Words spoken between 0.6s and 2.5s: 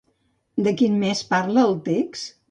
De qui més parla el text?